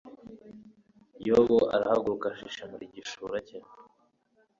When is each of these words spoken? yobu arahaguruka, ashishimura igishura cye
yobu 1.27 1.57
arahaguruka, 1.75 2.25
ashishimura 2.33 2.83
igishura 2.87 3.37
cye 3.47 3.57